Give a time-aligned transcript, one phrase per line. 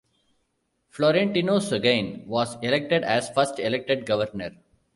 [0.89, 4.49] Florentino Saguin was elected as first elected governor.